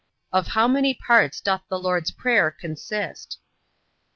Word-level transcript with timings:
Of 0.33 0.47
how 0.47 0.67
many 0.67 0.95
parts 0.95 1.39
doth 1.41 1.61
the 1.69 1.77
Lord's 1.77 2.09
prayer 2.09 2.49
consist? 2.49 3.37